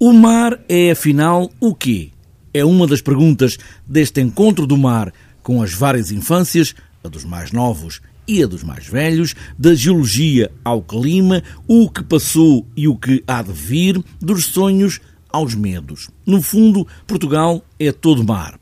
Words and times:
O 0.00 0.12
mar 0.12 0.58
é, 0.68 0.90
afinal, 0.90 1.52
o 1.60 1.72
quê? 1.72 2.10
É 2.52 2.64
uma 2.64 2.84
das 2.84 3.00
perguntas 3.00 3.56
deste 3.86 4.20
encontro 4.20 4.66
do 4.66 4.76
mar 4.76 5.12
com 5.40 5.62
as 5.62 5.72
várias 5.72 6.10
infâncias, 6.10 6.74
a 7.04 7.08
dos 7.08 7.24
mais 7.24 7.52
novos 7.52 8.00
e 8.26 8.42
a 8.42 8.46
dos 8.48 8.64
mais 8.64 8.88
velhos, 8.88 9.36
da 9.56 9.72
geologia 9.72 10.50
ao 10.64 10.82
clima, 10.82 11.44
o 11.68 11.88
que 11.88 12.02
passou 12.02 12.66
e 12.76 12.88
o 12.88 12.96
que 12.96 13.22
há 13.24 13.40
de 13.40 13.52
vir, 13.52 14.02
dos 14.20 14.46
sonhos 14.46 15.00
aos 15.30 15.54
medos. 15.54 16.10
No 16.26 16.42
fundo, 16.42 16.84
Portugal 17.06 17.64
é 17.78 17.92
todo 17.92 18.24
mar. 18.24 18.58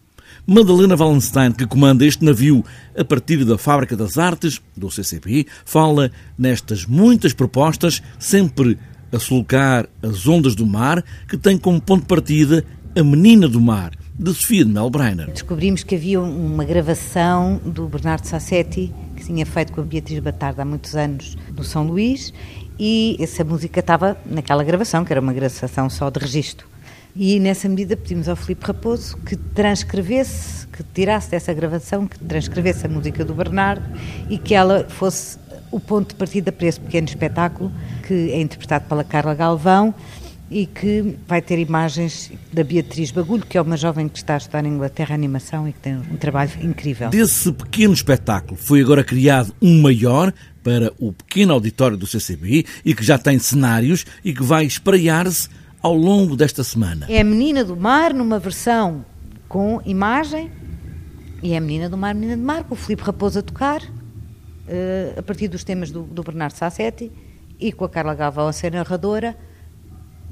Madalena 0.46 0.96
Wallenstein, 0.96 1.52
que 1.52 1.66
comanda 1.66 2.04
este 2.04 2.24
navio 2.24 2.62
a 2.94 3.04
partir 3.04 3.42
da 3.42 3.56
Fábrica 3.56 3.96
das 3.96 4.18
Artes, 4.18 4.60
do 4.76 4.90
CCP, 4.90 5.46
fala 5.64 6.10
nestas 6.36 6.84
muitas 6.84 7.32
propostas, 7.32 8.02
sempre 8.18 8.76
a 9.12 9.18
sulcar 9.18 9.86
as 10.02 10.26
ondas 10.26 10.54
do 10.54 10.66
mar, 10.66 11.04
que 11.28 11.36
tem 11.36 11.58
como 11.58 11.80
ponto 11.80 12.02
de 12.02 12.08
partida 12.08 12.64
A 12.96 13.04
Menina 13.04 13.46
do 13.46 13.60
Mar, 13.60 13.92
de 14.18 14.32
Sofia 14.32 14.64
de 14.64 14.72
Melbrenner. 14.72 15.30
Descobrimos 15.30 15.84
que 15.84 15.94
havia 15.94 16.20
uma 16.20 16.64
gravação 16.64 17.60
do 17.64 17.86
Bernardo 17.86 18.26
Sassetti, 18.26 18.92
que 19.14 19.24
tinha 19.24 19.44
feito 19.44 19.72
com 19.72 19.82
a 19.82 19.84
Beatriz 19.84 20.18
Batarda 20.18 20.62
há 20.62 20.64
muitos 20.64 20.96
anos 20.96 21.36
no 21.54 21.62
São 21.62 21.86
Luís, 21.86 22.32
e 22.78 23.16
essa 23.20 23.44
música 23.44 23.80
estava 23.80 24.16
naquela 24.24 24.64
gravação, 24.64 25.04
que 25.04 25.12
era 25.12 25.20
uma 25.20 25.32
gravação 25.32 25.90
só 25.90 26.08
de 26.08 26.18
registro. 26.18 26.66
E 27.14 27.38
nessa 27.38 27.68
medida 27.68 27.94
pedimos 27.94 28.26
ao 28.26 28.36
Filipe 28.36 28.64
Raposo 28.66 29.18
que 29.18 29.36
transcrevesse, 29.36 30.66
que 30.68 30.82
tirasse 30.82 31.30
dessa 31.30 31.52
gravação, 31.52 32.06
que 32.06 32.18
transcrevesse 32.18 32.86
a 32.86 32.88
música 32.88 33.22
do 33.22 33.34
Bernardo 33.34 33.84
e 34.30 34.38
que 34.38 34.54
ela 34.54 34.86
fosse 34.88 35.38
o 35.70 35.78
ponto 35.78 36.08
de 36.08 36.14
partida 36.14 36.50
para 36.50 36.66
esse 36.66 36.80
pequeno 36.80 37.06
espetáculo 37.06 37.70
que 38.02 38.30
é 38.32 38.40
interpretado 38.40 38.86
pela 38.88 39.04
Carla 39.04 39.34
Galvão 39.34 39.94
e 40.50 40.66
que 40.66 41.16
vai 41.26 41.40
ter 41.40 41.58
imagens 41.58 42.30
da 42.52 42.62
Beatriz 42.62 43.10
Bagulho, 43.10 43.46
que 43.46 43.56
é 43.56 43.62
uma 43.62 43.76
jovem 43.76 44.06
que 44.06 44.18
está 44.18 44.34
a 44.34 44.36
estudar 44.36 44.64
em 44.64 44.68
Inglaterra 44.68 45.14
animação 45.14 45.66
e 45.66 45.72
que 45.72 45.78
tem 45.78 45.96
um 45.96 46.16
trabalho 46.16 46.50
incrível. 46.60 47.08
Desse 47.08 47.50
pequeno 47.52 47.94
espetáculo 47.94 48.56
foi 48.56 48.82
agora 48.82 49.02
criado 49.02 49.54
um 49.62 49.80
maior 49.80 50.32
para 50.62 50.92
o 50.98 51.12
pequeno 51.12 51.54
auditório 51.54 51.96
do 51.96 52.06
CCB 52.06 52.66
e 52.84 52.94
que 52.94 53.02
já 53.02 53.16
tem 53.16 53.38
cenários 53.38 54.04
e 54.22 54.34
que 54.34 54.42
vai 54.42 54.66
espraiar-se 54.66 55.48
ao 55.80 55.94
longo 55.94 56.36
desta 56.36 56.62
semana. 56.62 57.06
É 57.08 57.20
a 57.20 57.24
Menina 57.24 57.64
do 57.64 57.76
Mar 57.76 58.12
numa 58.12 58.38
versão 58.38 59.04
com 59.48 59.80
imagem 59.84 60.50
e 61.42 61.54
é 61.54 61.56
a 61.56 61.60
Menina 61.60 61.88
do 61.88 61.96
Mar, 61.96 62.14
Menina 62.14 62.36
do 62.36 62.42
Mar, 62.42 62.64
com 62.64 62.74
o 62.74 62.76
Filipe 62.78 63.02
Raposo 63.02 63.40
a 63.40 63.42
tocar 63.42 63.82
uh, 63.82 65.18
a 65.18 65.22
partir 65.22 65.48
dos 65.48 65.64
temas 65.64 65.90
do, 65.90 66.02
do, 66.02 66.22
Bernardo 66.22 66.52
Sassetti 66.52 67.10
e 67.62 67.72
com 67.72 67.84
a 67.84 67.88
Carla 67.88 68.14
Galvão 68.14 68.48
a 68.48 68.52
ser 68.52 68.72
narradora, 68.72 69.36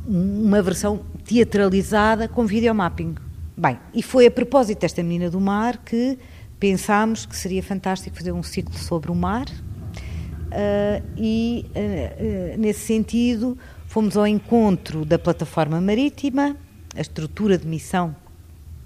uma 0.06 0.60
versão 0.60 1.00
teatralizada 1.24 2.26
com 2.26 2.44
videomapping. 2.44 3.14
Bem, 3.56 3.78
e 3.94 4.02
foi 4.02 4.26
a 4.26 4.30
propósito 4.30 4.80
desta 4.80 5.02
Menina 5.02 5.30
do 5.30 5.40
Mar 5.40 5.78
que 5.78 6.18
pensámos 6.58 7.24
que 7.24 7.36
seria 7.36 7.62
fantástico 7.62 8.16
fazer 8.16 8.32
um 8.32 8.42
ciclo 8.42 8.76
sobre 8.76 9.10
o 9.10 9.14
mar 9.14 9.46
uh, 9.48 11.06
e, 11.16 11.66
uh, 11.70 12.58
nesse 12.58 12.80
sentido, 12.80 13.56
fomos 13.86 14.16
ao 14.16 14.26
encontro 14.26 15.04
da 15.04 15.18
plataforma 15.18 15.80
marítima, 15.80 16.56
a 16.96 17.00
estrutura 17.00 17.56
de 17.56 17.66
missão 17.66 18.16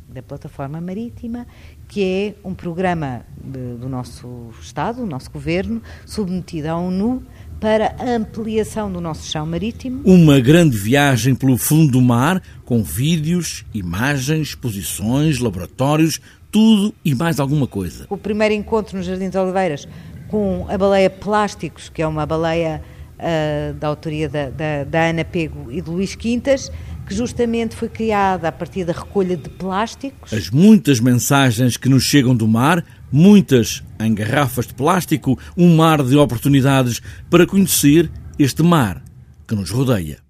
da 0.08 0.22
plataforma 0.22 0.80
marítima, 0.80 1.46
que 1.88 2.04
é 2.04 2.48
um 2.48 2.54
programa 2.54 3.22
de, 3.42 3.76
do 3.76 3.88
nosso 3.88 4.50
Estado, 4.60 5.00
do 5.00 5.06
nosso 5.06 5.30
governo, 5.30 5.82
submetido 6.06 6.68
à 6.68 6.76
ONU 6.76 7.24
para 7.64 7.96
a 7.98 8.10
ampliação 8.10 8.92
do 8.92 9.00
nosso 9.00 9.26
chão 9.26 9.46
marítimo. 9.46 10.02
Uma 10.04 10.38
grande 10.38 10.76
viagem 10.76 11.34
pelo 11.34 11.56
fundo 11.56 11.92
do 11.92 12.02
mar, 12.02 12.42
com 12.62 12.82
vídeos, 12.82 13.64
imagens, 13.72 14.48
exposições, 14.48 15.38
laboratórios, 15.38 16.20
tudo 16.52 16.94
e 17.02 17.14
mais 17.14 17.40
alguma 17.40 17.66
coisa. 17.66 18.04
O 18.10 18.18
primeiro 18.18 18.52
encontro 18.52 18.98
no 18.98 19.02
Jardim 19.02 19.30
de 19.30 19.38
Oliveiras 19.38 19.88
com 20.28 20.66
a 20.68 20.76
baleia 20.76 21.08
Plásticos, 21.08 21.88
que 21.88 22.02
é 22.02 22.06
uma 22.06 22.26
baleia 22.26 22.82
uh, 23.14 23.72
da 23.72 23.88
autoria 23.88 24.28
da, 24.28 24.50
da, 24.50 24.84
da 24.84 25.06
Ana 25.06 25.24
Pego 25.24 25.72
e 25.72 25.80
do 25.80 25.92
Luís 25.92 26.14
Quintas, 26.14 26.70
que 27.06 27.14
justamente 27.14 27.74
foi 27.76 27.88
criada 27.88 28.48
a 28.48 28.52
partir 28.52 28.84
da 28.84 28.92
recolha 28.92 29.38
de 29.38 29.48
plásticos. 29.48 30.34
As 30.34 30.50
muitas 30.50 31.00
mensagens 31.00 31.78
que 31.78 31.88
nos 31.88 32.02
chegam 32.02 32.36
do 32.36 32.46
mar, 32.46 32.84
muitas 33.14 33.84
em 34.00 34.12
garrafas 34.12 34.66
de 34.66 34.74
plástico, 34.74 35.38
um 35.56 35.76
mar 35.76 36.02
de 36.02 36.16
oportunidades 36.16 37.00
para 37.30 37.46
conhecer 37.46 38.10
este 38.36 38.60
mar 38.60 39.04
que 39.46 39.54
nos 39.54 39.70
rodeia. 39.70 40.23